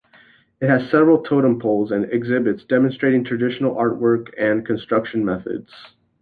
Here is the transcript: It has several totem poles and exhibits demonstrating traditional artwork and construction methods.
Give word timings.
It 0.59 0.67
has 0.67 0.89
several 0.89 1.21
totem 1.21 1.59
poles 1.59 1.91
and 1.91 2.11
exhibits 2.11 2.63
demonstrating 2.63 3.23
traditional 3.23 3.75
artwork 3.75 4.29
and 4.35 4.65
construction 4.65 5.23
methods. 5.23 5.71